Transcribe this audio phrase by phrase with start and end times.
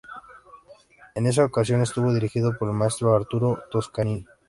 [1.13, 4.25] En esa ocasión estuvo dirigido por el maestro Arturo Toscanini.